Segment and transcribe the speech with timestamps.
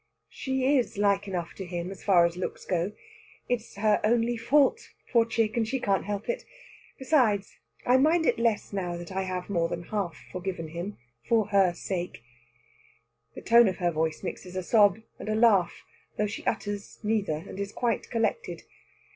[0.29, 2.93] "She is like enough to him, as far as looks go.
[3.47, 6.43] It's her only fault, poor chick, and she can't help it.
[6.97, 10.97] Besides, I mind it less now that I have more than half forgiven him,
[11.29, 12.23] for her sake."
[13.35, 17.37] The tone of her voice mixes a sob and a laugh, although she utters neither,
[17.47, 18.63] and is quite collected.